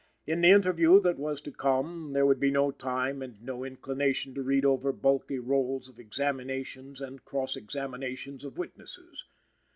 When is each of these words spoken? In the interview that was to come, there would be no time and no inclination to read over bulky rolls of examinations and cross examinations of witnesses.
In 0.25 0.41
the 0.41 0.49
interview 0.49 0.99
that 1.01 1.19
was 1.19 1.41
to 1.41 1.51
come, 1.51 2.13
there 2.13 2.25
would 2.25 2.39
be 2.39 2.49
no 2.49 2.71
time 2.71 3.21
and 3.21 3.39
no 3.39 3.63
inclination 3.63 4.33
to 4.33 4.41
read 4.41 4.65
over 4.65 4.91
bulky 4.91 5.37
rolls 5.37 5.87
of 5.87 5.99
examinations 5.99 7.01
and 7.01 7.23
cross 7.23 7.55
examinations 7.55 8.43
of 8.43 8.57
witnesses. 8.57 9.25